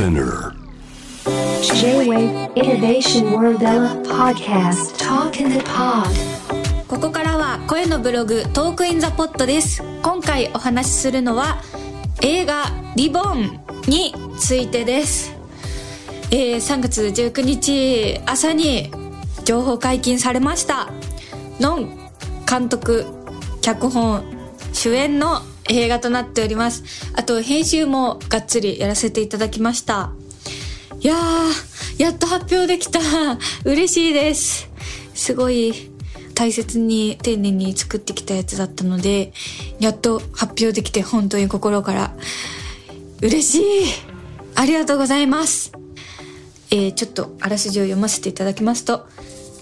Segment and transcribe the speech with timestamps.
[0.00, 0.54] Spinner.
[1.60, 3.60] J-Wave Innovation World
[4.08, 4.96] Podcast.
[4.96, 6.08] Talk in the Pod.
[6.88, 9.82] ここからは声のブログトークインザポットです。
[10.00, 11.60] 今回お話しするのは
[12.22, 12.64] 映画
[12.96, 15.36] リボンについてです。
[16.30, 18.90] えー、3月19日朝に
[19.44, 20.88] 情報解禁されました。
[21.60, 22.10] ノン
[22.48, 23.04] 監督
[23.60, 24.24] 脚本
[24.72, 26.82] 主演の映画となっております。
[27.14, 30.12] あと編集もがっつりやらせていただきました。
[31.00, 33.00] いやーやっと発表できた。
[33.64, 34.68] 嬉しいです。
[35.14, 35.90] すごい
[36.34, 39.32] 大切に丁寧に作ってきたやつだったので
[39.78, 42.14] やっと発表できて本当に心から。
[43.22, 43.62] 嬉しい。
[44.56, 45.72] ありがとうございます。
[46.70, 49.06] えー、ちょっとあらすじを読ませていただきますと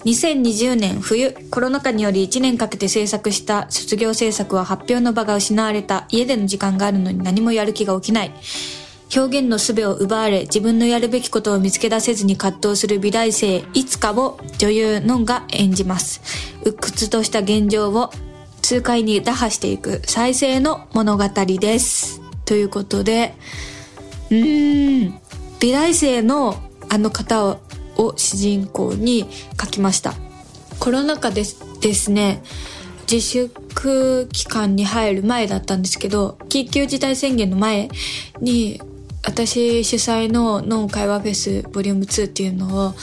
[0.08, 6.06] 2020年冬コロナ禍により1年かけて制作した卒業制作は発表の場が失われた。
[6.08, 8.32] 家での時間があるのに何もやる気が起きない。
[9.14, 16.22] 表現の術を奪われ自分のやるべきことを見つけ出せずに葛藤する美大生いつかを女優のんが演じます。
[16.62, 18.10] 鬱屈とした現状を
[18.62, 22.22] 痛快に打破していく再生の物語です。
[22.46, 23.34] ということで
[24.30, 25.20] うーん
[25.60, 26.56] 美大生の
[26.88, 27.60] あの方を
[27.98, 29.26] を主人公に
[29.60, 30.14] 書きました。
[30.78, 32.42] コロナ禍ですですね
[33.10, 37.88] 自粛期間に入る前だったんですけど緊急事態宣言の前
[38.40, 38.80] に
[39.24, 42.94] 私主催の脳会話フェスボリューム2っていうのを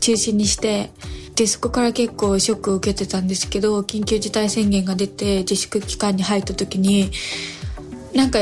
[0.00, 0.90] 中止にして
[1.36, 7.10] でそこから結構ショックを受けてたんですけど緊急事態宣言が出て自粛期間に入った時に
[8.14, 8.40] なんか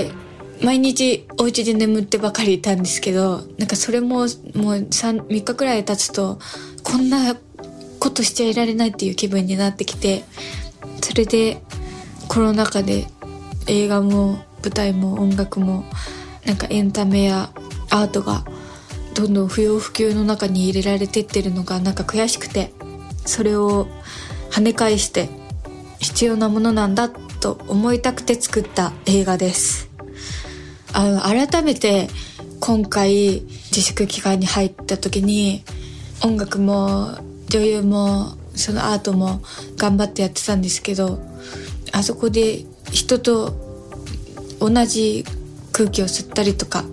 [0.62, 6.38] 毎日お家で眠ってばかりいたんですけどなんかそれももう 3, 3日くらい経つと
[6.82, 7.34] こんな
[7.98, 10.24] ことしちゃいられないっていう気分になってきて
[11.02, 11.62] それで
[12.28, 13.06] コロナ禍で
[13.66, 15.84] 映画も舞台も音楽も
[16.46, 17.50] なんかエンタメや
[17.90, 18.44] アートが
[19.14, 22.72] どんどん不要不急の中に入れられてってるのがなんか悔しくて
[23.26, 23.88] それを
[24.50, 25.28] 跳ね返して
[25.98, 29.89] 必要なものなんだと思いたくて作った映画です。
[30.92, 32.08] あの改めて
[32.60, 35.62] 今回自粛期間に入った時に
[36.22, 37.18] 音楽も
[37.48, 39.42] 女優もそのアートも
[39.76, 41.20] 頑張ってやってたんですけど
[41.92, 43.54] あそこで人と
[44.60, 45.24] 同じ
[45.72, 46.84] 空気を吸ったりとか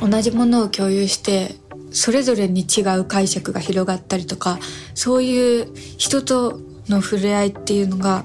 [0.00, 1.56] 同じものを共有して
[1.92, 4.58] それぞれに違う解釈が広がったりとか
[4.94, 5.68] そういう
[5.98, 8.24] 人との触れ合いっていうのが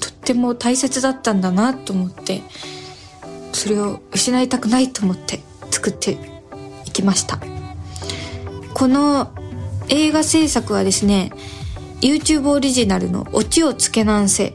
[0.00, 2.42] とっても大切だったんだなと思って
[3.52, 6.18] それを失いたくないと思って作って
[6.84, 7.38] いきました。
[8.74, 9.32] この
[9.88, 11.32] 映画制作はですね
[12.00, 14.54] YouTube オリジナルの「オチをつけなんせ」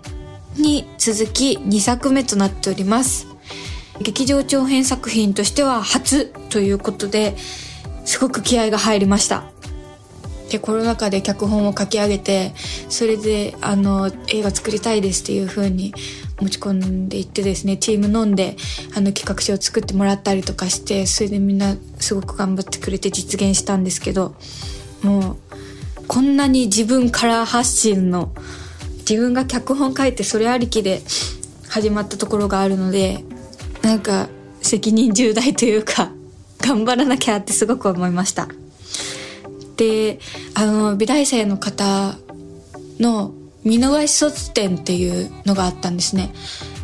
[0.56, 3.28] に続き2作目となっております。
[4.00, 7.36] 劇場長編作品としては初ということで
[8.06, 9.44] すごく気合が入りました。
[10.50, 12.54] でコロナ禍で脚本を書き上げて
[12.90, 15.94] それであの映画作りたいですっていう風に
[16.44, 18.56] 持ち込んでいってですねチーム飲んで
[18.96, 24.36] あの企画書を作ってもらったりとかしてそれでみんなすごく頑張ってくれて実現したんですけど
[25.02, 25.38] もう
[26.08, 28.34] こんなに自分から発信の
[29.10, 31.02] 自分が脚本書いてそれありきで
[31.70, 33.24] 始まったところがあるので
[33.82, 34.30] なんか
[34.62, 36.12] 責任重大というか
[36.60, 38.48] 頑張らなきゃってすごく思いました。
[39.76, 40.20] で
[40.54, 42.16] あの美大生の方
[43.00, 46.32] の見逃し卒展っていうのがあったんですね。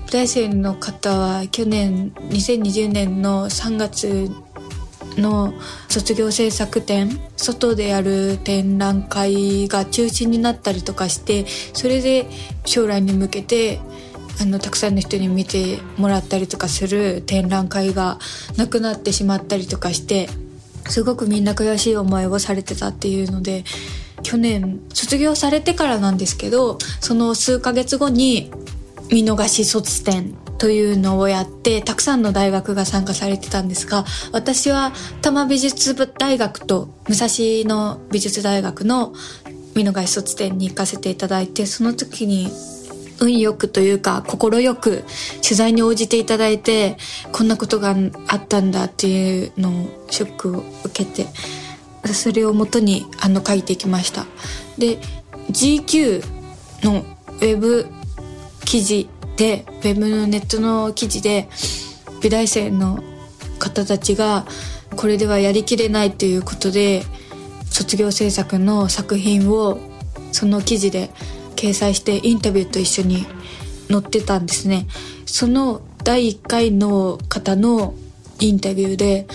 [0.07, 4.31] 美大生の方は去年2020年の3月
[5.17, 5.53] の
[5.87, 12.25] 卒業制作展外でやる展覧会が中止になったりとかしてそれで
[12.65, 13.79] 将来に向けて
[14.41, 18.19] あのたくさんの人に見てもらったりとかする展覧会が
[18.57, 20.29] なくなってしまったりとかして
[20.87, 23.63] すごくみんな悔しい思いをされてたっていうので
[24.29, 28.51] 去年卒業されてからなんですけどその数ヶ月後に
[29.11, 34.91] 見逃し卒展というのをやってたくさんの大学が参加されてたんですが私は
[35.23, 37.27] 多摩美術大学と武蔵
[37.65, 39.15] 野美術大学の
[39.73, 42.51] 見逃し卒展に行かせていただいてその時に
[43.19, 45.05] 運よくというか快く
[45.41, 46.97] 取材に応じていただいて
[47.31, 47.95] こんなことが
[48.27, 51.25] あったんだっていうのをショックを受けて
[52.13, 54.25] それをもとにあの書いてきました。
[54.77, 54.99] で
[55.51, 56.23] GQ
[56.83, 57.87] のウェブ
[58.65, 61.49] 記事でウェブのネットの記事で
[62.21, 62.99] 美大生の
[63.57, 64.45] 方たちが
[64.95, 67.03] これではやりきれないということで
[67.65, 69.79] 卒業制作の作品を
[70.31, 71.09] その記事で
[71.55, 73.25] 掲載してインタビューと一緒に
[73.89, 74.87] 載ってたんですね。
[75.25, 77.93] その第1回の方の
[78.39, 79.27] インタビューで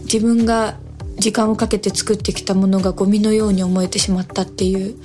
[0.00, 0.78] 自分が
[1.20, 4.96] 時間をかけて作ってきたものがゴミのように思えてしまったっていう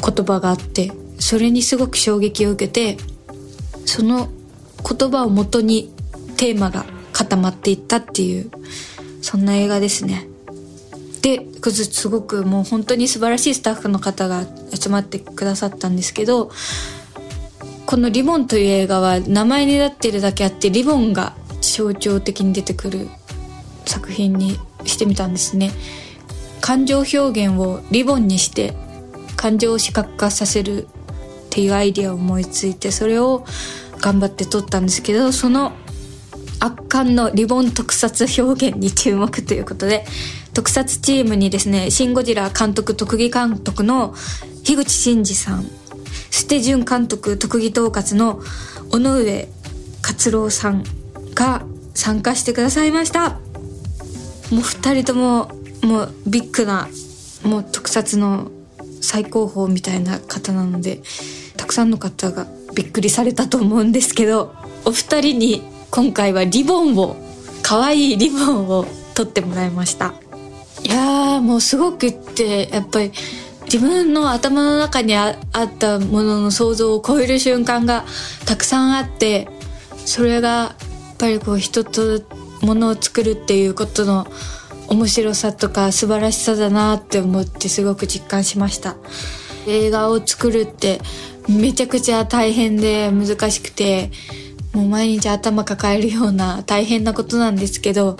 [0.00, 2.98] 言葉があってそれにすごく衝撃を受けて
[3.86, 4.28] その
[4.88, 5.92] 言葉をもとに
[6.36, 8.50] テーマが固まっていったっていう
[9.22, 10.26] そんな映画ですね。
[11.22, 16.50] ですごくもう本当に素晴らしいスタッフの方が集まってくださったんですけど
[17.84, 23.08] この「リボン」という映画は名前になってるだけあってリボンが象徴的に出てくる
[23.84, 25.70] 作品にしてみたんですね
[26.60, 28.74] 感情表現をリボンにして
[29.36, 30.86] 感情を視覚化させるっ
[31.50, 33.44] ていうアイデアを思いついてそれを
[34.00, 35.72] 頑張って撮ったんですけどその
[36.60, 40.04] 圧巻のリボン特撮表現に注目ということで
[40.52, 44.14] 特撮チームにですね、シン・ゴジラ監督、特技監督の
[44.64, 45.64] 樋口真嗣さん、
[46.30, 48.40] ステジュン監督、特技統括の
[48.92, 49.48] 尾上
[50.02, 50.84] 勝郎さん
[51.34, 51.62] が
[51.94, 53.49] 参加してくださいました。
[54.50, 55.50] もう二人とも、
[55.82, 56.88] もうビッグな、
[57.44, 58.50] もう特撮の
[59.00, 61.00] 最高峰みたいな方なので、
[61.56, 64.54] たくさんの方がびっくりされたと思うんですけど、
[64.84, 67.16] お二人に今回はリボンを、
[67.62, 70.14] 可愛いリボンを取ってもらいました。
[70.82, 73.12] いやもうすごくってやっぱり
[73.64, 78.04] 自分の頭の中にあったものの想像を超える瞬間が
[78.46, 79.46] たくさんあって
[80.06, 80.76] それがや
[81.12, 82.20] っぱりこう人と
[82.60, 84.26] ものを作るっていうことの
[84.88, 88.96] 面白さとか素晴らしさだなって思ってすごく実感しました。
[89.66, 91.00] 映画を作るって
[91.48, 94.10] めちゃくちゃ大変で難しくて
[94.72, 98.16] もう毎日頭抱えるような大変なことなんですけど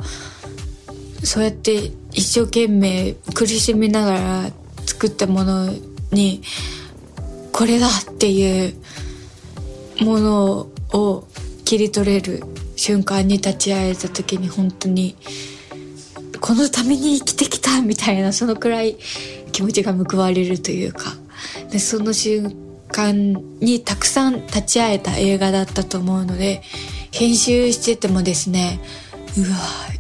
[1.23, 4.51] そうやって一生懸命苦しみながら
[4.87, 5.71] 作ったもの
[6.11, 6.43] に
[7.53, 8.75] これだっていう
[10.05, 11.29] ものを
[11.71, 12.43] 切り取れる
[12.75, 15.15] 瞬間に立ち会えた時に本当に
[16.41, 18.97] このために生きてきたみたいなそのくらい
[19.53, 21.15] 気持ちが報われるというか。
[21.71, 22.57] でその瞬
[22.89, 26.63] 間にたくさん立ち会えた映画だったと思うので
[27.13, 28.81] 編集しててもですね
[29.39, 29.47] うわ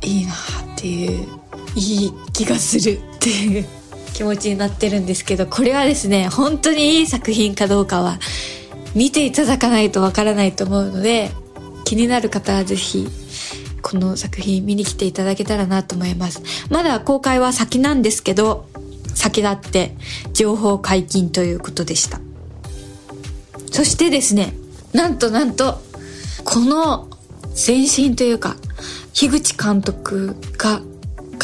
[0.02, 0.36] いいなっ
[0.76, 1.28] ていう
[1.76, 3.64] いい気がするっていう
[4.12, 8.18] 気持ちになってるんですけどこれはですね本当にいい作品かどうかは
[8.96, 11.30] 見ていただかないとわからないと思うので
[11.90, 13.08] 気になる方はぜひ
[13.82, 16.40] この作品見に来ていただけたらなと思います。
[16.70, 18.68] まだ公開は先なんですけど
[19.16, 19.96] 先立って
[20.32, 22.20] 情報解禁ということでした。
[23.72, 24.54] そしてですね
[24.92, 25.80] なんとなんと
[26.44, 27.08] この
[27.56, 28.54] 前身というか
[29.12, 30.80] 樋口監督が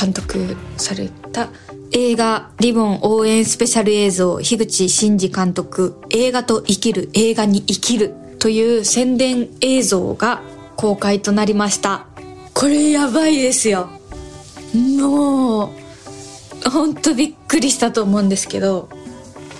[0.00, 1.48] 監督された
[1.90, 8.14] 映画リボン応援スペシャル映像樋口真嗣監督映画と生きる映画に生きる
[8.46, 10.40] という宣伝映像が
[10.76, 12.06] 公開となりました。
[12.54, 13.90] これやばいですよ。
[14.72, 15.72] も
[16.64, 18.88] うほんとびっくりしたと思うんですけど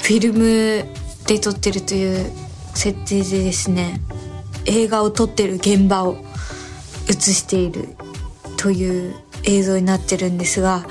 [0.02, 0.84] フィルム
[1.26, 2.30] で撮ってるという
[2.74, 4.00] 設定でですね
[4.66, 6.18] 映画を撮ってる現場を
[7.08, 7.88] 映している
[8.56, 10.86] という映像になってるんですが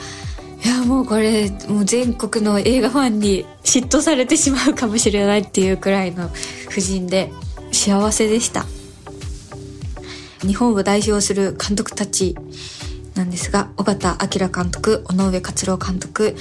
[0.66, 6.30] いやもうこれもう全国の映画ファンに嫉妬されてしまうかもしれないっていうくらいの
[6.70, 7.32] 夫人で
[7.76, 8.66] 幸せでした。
[10.42, 12.36] 日本を代表する監督たち
[13.16, 16.36] なんですが尾形明監督尾上勝郎監督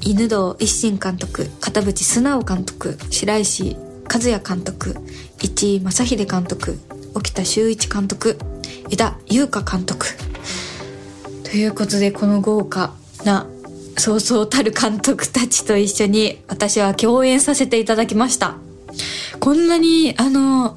[0.00, 3.76] 犬堂一心監督片渕素直監督白石
[4.12, 4.96] 和也監督
[5.38, 6.78] 市井正秀監督
[7.14, 8.38] 沖田修一監督
[8.90, 10.06] 枝優香監督。
[11.44, 12.92] ということでこの豪華
[13.24, 13.46] な
[13.96, 18.65] そうそうたる監督たちと一緒に私は共演させていただきました。
[19.46, 20.76] こんなにあの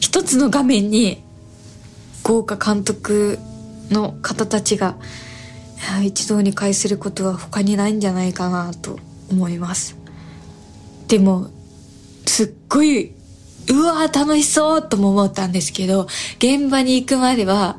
[0.00, 1.22] 一つの画面に
[2.22, 3.38] 豪華監督
[3.90, 4.96] の方たちが
[6.02, 8.98] 一堂に会することは他にないんじゃないかなと
[9.30, 9.98] 思います
[11.08, 11.50] でも
[12.24, 13.12] すっごい
[13.70, 16.06] うわ楽しそうとも思ったんですけど
[16.38, 17.76] 現場に行くまでは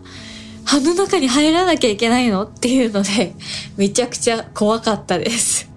[0.72, 2.44] あの中に入らなきゃいけないの？
[2.44, 3.34] っていうので、
[3.78, 5.73] めちゃくちゃ怖かったです。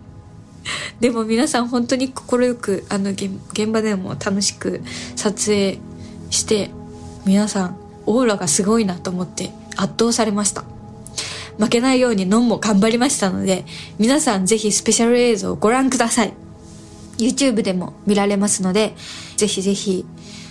[1.00, 3.30] でも皆さん本当に快く、あの現
[3.72, 4.82] 場でも楽しく
[5.14, 5.78] 撮影
[6.30, 6.70] して、
[7.24, 7.76] 皆さん
[8.06, 10.64] オーラがすごいなと思って圧倒されました。
[11.58, 13.64] 負けないようにノンも頑張りましたので、
[13.98, 16.32] 皆さんぜひスペシャル映像をご覧ください。
[17.18, 18.94] YouTube でも見られますので、
[19.36, 20.04] ぜひぜひ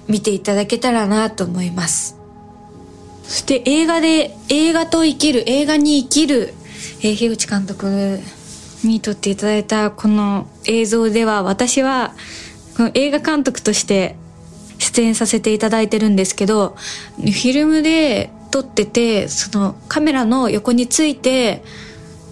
[0.08, 2.18] 見ていただけたらなと思います。
[3.24, 6.54] そして映画で、映画と生きる、映画に生きる、
[7.02, 8.20] えー、樋口監督
[8.86, 12.14] に撮っていただいたこの映像では、私は、
[12.78, 14.16] この映画監督として
[14.78, 16.76] 出演させていただいてるんですけど、
[17.18, 21.62] フィルムで撮っててそのカメラの横について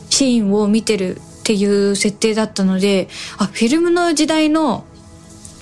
[0.10, 4.86] シーンを見てるっていう設定だったのであフィルムの時代の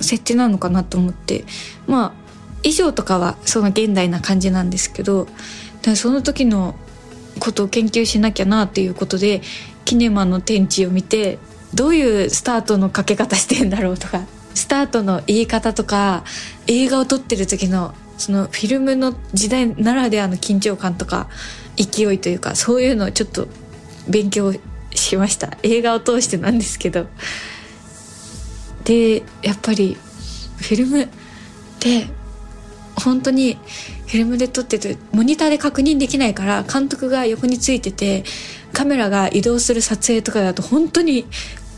[0.01, 1.45] 設定なのかなと思って。
[1.87, 2.21] まあ
[2.63, 5.27] 衣装とかはその現代な感じなんですけど
[5.95, 6.75] その時の
[7.39, 9.41] ことを研究しなきゃなっていうことで
[9.91, 11.37] キネマの天地を見て
[11.73, 14.21] どういうスタートのかけ方してんだろうとか
[14.53, 16.23] スタートの言い方とか
[16.65, 21.27] 映画を撮ってる時のそのフィルムの時代ならではの緊張感とか
[21.75, 23.49] 勢いというかそういうのをちょっと
[24.07, 24.53] 勉強
[24.95, 25.57] しました。
[25.61, 27.07] 映画を通してなんですけど。
[28.85, 29.97] でやっぱり
[30.57, 31.07] フィルムっ
[31.79, 32.07] て
[32.95, 33.55] 本当に
[34.07, 38.23] フィルムで撮っててモニターで確認できないから監督が横についてて
[38.73, 41.25] カメラが移動する撮影とかだと本当に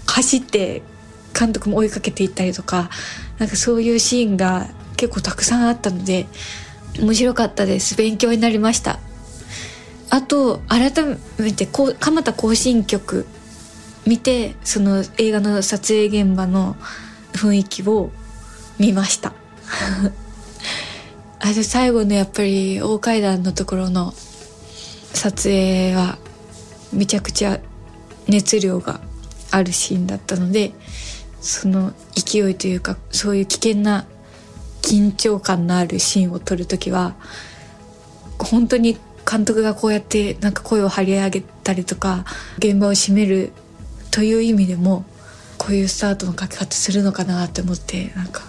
[0.05, 0.81] 走って
[1.37, 2.89] 監督も追いかけていったりとか
[3.39, 6.27] なんかそういうシーンが結構たくさんあったので
[6.99, 7.95] 面白かったです。
[7.95, 8.99] 勉強になりました。
[10.09, 10.91] あと改
[11.39, 13.25] めてこう蒲田行進曲
[14.05, 16.75] 見てその映画の撮影現場の
[17.33, 18.11] 雰囲気を
[18.77, 19.33] 見ました。
[21.39, 24.13] あと最後のやっぱり大階段のところの
[25.13, 26.19] 撮影は
[26.93, 27.59] めちゃくちゃ
[28.27, 29.01] 熱量が
[29.51, 30.71] あるシーンだったので
[31.41, 34.05] その勢いというかそういう危険な
[34.81, 37.15] 緊張感のあるシーンを撮る時は
[38.39, 38.97] 本当に
[39.29, 42.25] 監督がこうやってなんか声を張り上げたりとか
[42.57, 43.51] 現場を締める
[44.11, 45.05] という意味でも
[45.57, 48.41] こういうスタートのかけ方するのかなって思ってなんか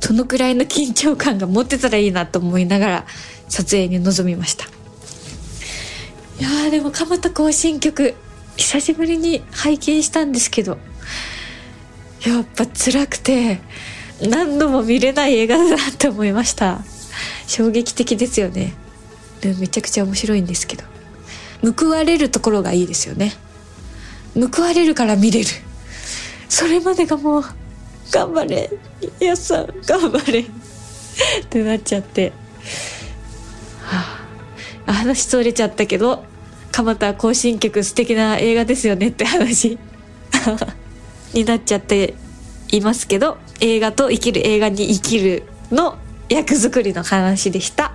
[0.00, 3.06] そのくらいの緊張感が持ってたらいいなと思いながら
[3.48, 4.77] 撮影に臨みました。
[6.38, 8.14] いやーでも蒲田行進曲
[8.56, 10.78] 久しぶりに拝見したんですけど
[12.26, 13.60] やっぱ辛くて
[14.20, 16.80] 何度も見れない映画だなって思いました。
[17.46, 18.74] 衝撃的ですよね。
[19.42, 20.84] めちゃくちゃ面白いんですけど。
[21.76, 23.32] 報われるところがいいですよね。
[24.34, 25.46] 報われるから見れる。
[26.48, 27.44] それまでがもう
[28.10, 28.70] 頑張れ
[29.20, 30.40] やさん頑張れ。
[30.40, 30.46] っ
[31.48, 32.32] てなっちゃって、
[34.88, 36.24] あ、話それちゃったけど
[36.72, 39.78] 蒲田行進曲素敵な映画ですよねって話。
[41.34, 42.14] になっちゃって
[42.72, 45.98] いますけど映画と生きる映画に生きるの
[46.30, 47.92] 役作りの話でした。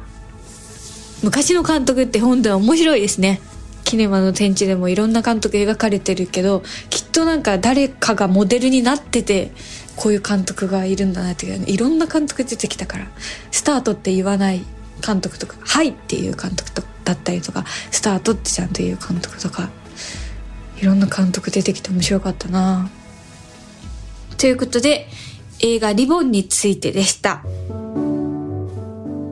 [1.23, 3.41] 昔の監督って本当は面白いですね。
[3.85, 9.51] キネマの展示でもいろんな監督描かれてるけどきっとなんか誰かがモデルになってて
[9.95, 13.07] こういう監督がいるんだなっていういろんな監督出てきたから
[13.51, 14.63] スタートって言わない
[15.05, 16.71] 監督とか「はい」っていう監督
[17.03, 19.69] だったりとか「スタート」ってちゃんと言う監督とか
[20.81, 22.89] いろんな監督出てきて面白かったな。
[24.37, 25.07] ということで
[25.59, 27.43] 映画「リボン」についてでした。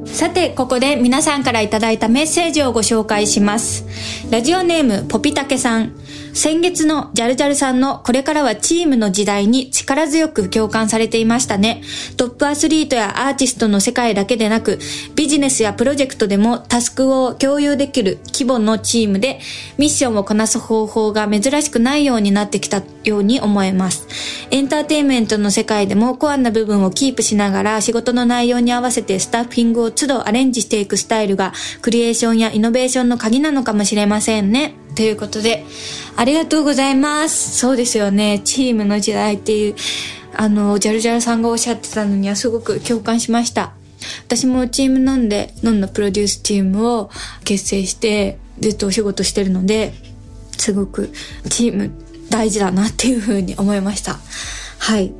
[0.06, 3.86] さてここで皆さんから頂いたメッセージをご紹介します。
[4.30, 5.94] ラジオネームポピタケさん。
[6.34, 11.82] 先月のジャルジャルさんのこれからはチームの時代に力強く共感されていましたね。
[12.18, 14.80] トップアスリートやアーティストの世界だけでなく、
[15.16, 19.40] ビジネスやプロジェクトでもタスクを共有できる規模のチームで
[19.78, 24.08] ミッションをこなす方法が珍しくないようになってきたように思えます。
[24.52, 34.81] エンターテインメントの世界でもコアな部分をキープしながら仕事の内容に合わせてスタッフィングを都度アレンジしていくスタイルがクリエーションやイノベーションの鍵なのかもしれませんね。
[34.96, 35.66] ということで、
[36.16, 37.58] ありがとうございます。
[37.58, 38.42] そうですよね。
[38.44, 39.76] チームの時代っていう、
[40.36, 43.74] あの、ジャルジャルさんがおっしゃってたのにはすごく共感しました。
[44.26, 47.10] 私もチーム飲んで、飲んのプロデュースチームを
[47.44, 49.94] 結成して、ずっとお仕事してるので、
[50.58, 51.12] すごく
[51.50, 51.92] チーム
[52.30, 54.20] 大事だなっていうふうに思いました。
[54.80, 55.14] はい。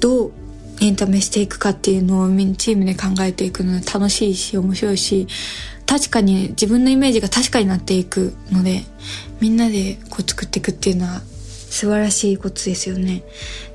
[0.00, 0.32] どう
[0.80, 5.26] エンタメしていくかっていうのをチームで考えていくのは楽しいし面白いし
[5.88, 8.82] 確かに自分のイメージが確かになっていくので
[9.40, 11.22] みんなでこう作っていくっていうのは
[11.70, 13.22] 素晴らしいことですよね。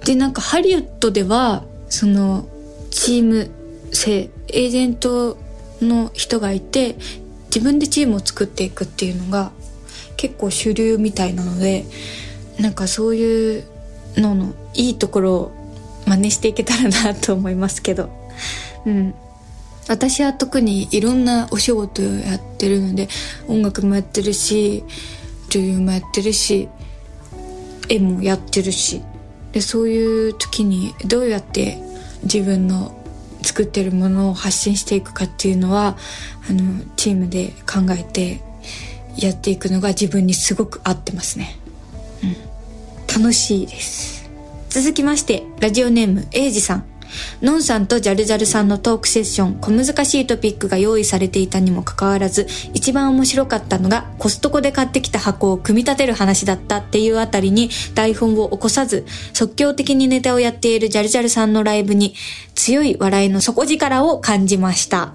[0.05, 2.47] でなんかハリウッドではその
[2.91, 3.49] チーム
[3.91, 5.37] 性エージェント
[5.81, 6.95] の人がいて
[7.45, 9.51] 自分でチームを作っていくっていうのが
[10.15, 11.85] 結構主流みたいなので
[12.59, 13.63] なんかそういう
[14.17, 15.51] ののいいところを
[16.05, 18.09] 真似していけたらなと思いますけど
[18.85, 19.15] うん
[19.87, 23.07] 私は特にいろんなお仕事をやってるので
[23.47, 24.83] 音楽もやってるし
[25.49, 26.69] 女優もやってるし
[27.89, 29.01] 絵もやってるし
[29.51, 31.77] でそういう時にどうやって
[32.23, 32.99] 自分の
[33.43, 35.97] 作ってるものを発信していくかっていうのは
[36.49, 38.41] あのチームで考えて
[39.17, 41.59] やっていくのが自分にすごく合ってますね、
[42.23, 44.29] うん、楽しいです。
[44.69, 46.92] 続きましてラジオネームエイジさん。
[47.41, 62.15] のんさんとジャルジャルさんのトークセッション、小難しいトピックが用意されていたにもかかわらず、一番面白かったのが、コストコで買ってきた箱を組み立てる話だったっていうあたりに、台本を起こさず、即興的にネタをやっているジャルジャルさんのライブに、
[62.55, 65.13] 強い笑いの底力を感じました。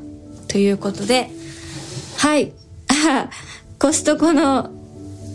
[0.48, 1.30] ということで、
[2.16, 2.52] はい。
[2.88, 3.30] あ
[3.78, 4.70] コストコの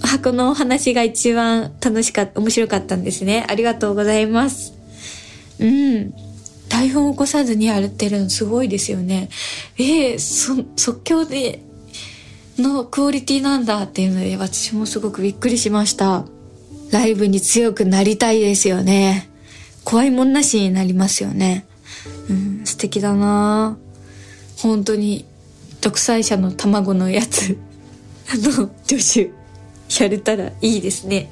[0.01, 3.45] 箱のお話が一番楽しかった、面白かったんですね。
[3.47, 4.73] ありがとうございます。
[5.59, 6.13] うん。
[6.73, 9.29] 台本を起こさずにやってるのすごいですよね。
[9.77, 11.59] ええそ、即興で、
[12.57, 16.25] のクオリティなんだっていうので、私もすごくびっくりしました。
[16.89, 19.29] ライブに強くなりたいですよね。
[19.83, 21.67] 怖いもんなしになりますよね。
[22.27, 23.77] うん、素敵だな
[24.57, 25.25] 本当に、
[25.79, 27.55] 独裁者の卵のやつ、
[28.33, 29.31] あの、助手、
[30.03, 31.29] やれたらいいですね。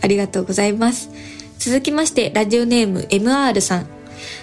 [0.00, 1.10] ありがとうございます。
[1.58, 3.97] 続きまして、ラジオネーム MR さん。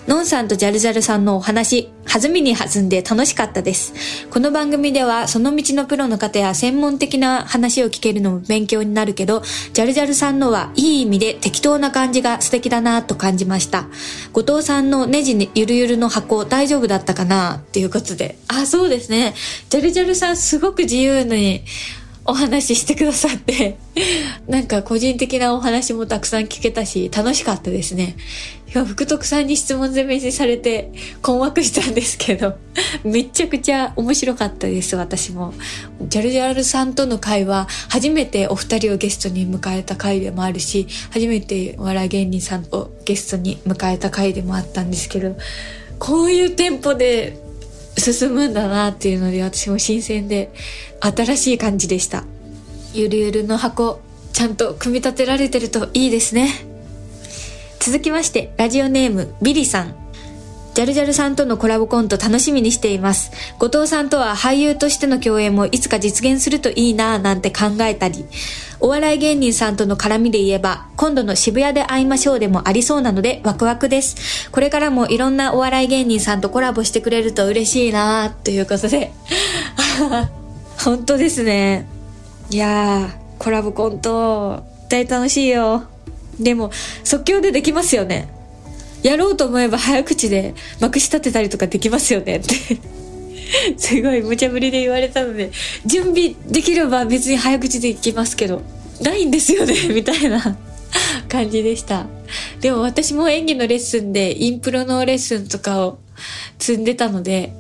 [0.08, 3.94] のんさんとジャルジャルさんのお話、弾みに弾んで楽しかったです。
[4.30, 9.42] この番組では、その道のプロの方や専門的な話を聞けるのも勉強になるけど、
[9.74, 13.88] ジャルジャルさんのはいい意味で適当な感じが素敵だなと感じました。
[14.34, 17.56] 後藤さんのネジゆるゆるの箱大丈夫だったかな？
[17.56, 18.38] っていうことで。
[18.48, 19.34] あ、そうですね。
[19.70, 21.64] ジャルジャルさんすごく自由に、
[22.26, 23.78] お話ししてくださって、
[24.50, 28.16] なんか個人的なお話もたくさん聞けたし、楽しかったですね。
[28.74, 30.92] いや、福徳さんに質問攻めにされて
[31.22, 32.56] 困惑したんですけど、
[33.06, 35.54] めちゃくちゃ面白かったです、私も。
[36.02, 45.36] ジャルジャルさんとの会話、初めてお二人をゲストに迎えた回でもあるし、初めてお笑い芸人さんをゲストに迎えた回でもあったんですけど、
[46.00, 47.45] こういうテンポで
[47.98, 50.52] 進むんだなっていうので私も新鮮で
[51.00, 52.24] 新しい感じでした。
[52.94, 54.00] ゆるゆるの箱
[54.34, 56.50] ちゃんと組み立てられてるといいですね。
[57.80, 60.05] 続きましてラジオネームビリさん。
[60.76, 63.32] ジャルジャルさんとのコラボコント楽しみにしています。
[63.60, 68.26] 後藤さんとは俳優としての共演もいつか実現するといいなぁなんて考えたり、
[68.82, 74.52] お笑い芸人さんとの絡みで言えば、今度の渋谷で会いましょうでもありそうなのでワクワクです。
[74.52, 79.14] これからもいろんなお笑い芸人さんとコラボしてくれると嬉しいなぁということで。
[80.84, 81.88] 本当ですね。
[82.50, 85.84] いやー、コラボコント、大楽しいよ。
[86.38, 86.70] でも、
[87.06, 88.35] 即興でできますよね。
[89.06, 92.56] やろうと思えば早口でまくし立てたりとかできますよねって。
[93.78, 95.52] すごい無茶ぶりで言われたので、
[95.86, 98.64] 準備できれば別に早口でいきますけど、
[99.02, 100.58] ないんですよね、 みたいな
[101.30, 102.08] 感じでした。
[102.62, 106.00] でも私も演技のレッスンでインプロのレッスンとかを
[106.58, 107.54] 積んでたので、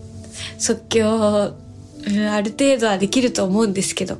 [0.57, 1.53] 即興、
[2.07, 4.17] うんある程度はできると思うんですけど。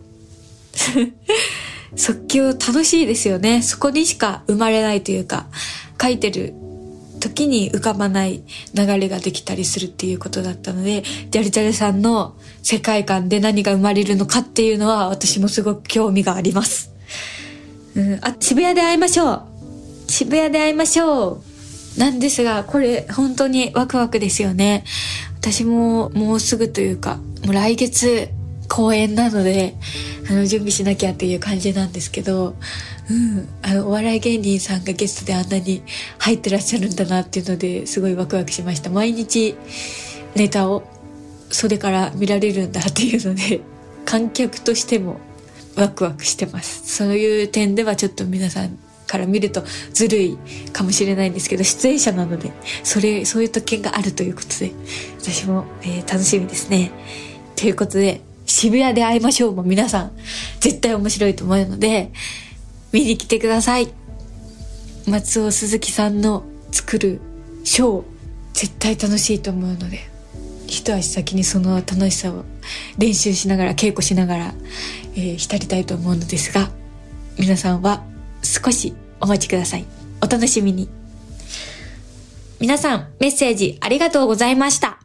[1.95, 3.61] 即興楽しいですよね。
[3.63, 5.47] そこにしか生まれないというか、
[5.99, 6.53] 書いてる
[7.25, 16.91] 時に浮かばない流れができたりするっていうことだったので、ジャルジャルさんの世界観で何が生まれるのかっていうのは私もすごく興味があります。
[17.95, 19.43] うん、あ、渋谷で会いましょう
[20.07, 21.41] 渋谷で会いましょ
[21.97, 24.83] うなんですが、これ本当にワクワクですよね。
[25.39, 28.29] 私ももうすぐというか、もう来月
[28.67, 29.75] 公演なので、
[30.27, 32.55] あの、準備しなきゃっていう感じなんですけど、
[33.09, 35.83] うん、あの、お笑い芸人さんがゲストであんなに
[36.19, 38.89] 入ってらっしゃるんだなっていうのですごいワクワクしました。
[38.89, 39.55] 毎日
[40.35, 40.83] ネタを
[41.49, 43.61] 袖から見られるんだっていうので、
[44.05, 45.19] 観客としても
[45.75, 46.81] ワクワクしてます。
[46.85, 50.37] そういう点ではちょっと皆さんから見るとずるい
[50.73, 52.51] かもしれないんですけど、出演者なので、
[52.83, 54.71] それ、そういう特権があるということで、
[55.19, 56.91] 私も、えー楽しみですね。
[57.55, 58.21] ということで、
[58.55, 60.11] 渋谷で会いましょうも皆さん、
[60.61, 62.13] 絶対面白いと思うので、
[62.93, 63.89] 見に来てください。
[65.05, 67.19] 松尾鈴木さんの作る
[67.65, 68.03] ショー、
[68.53, 69.99] 絶対楽しいと思うので、
[70.67, 72.45] 一足先にその楽しさを
[72.97, 74.53] 練習しながら、稽古しながら、
[75.15, 76.71] えー浸りたいと思うのですが、
[77.37, 78.05] 皆さんは
[78.41, 79.85] 少しお待ちください。
[80.21, 80.87] お楽しみに。
[82.61, 85.04] 皆さん、メッセージありがとうございました。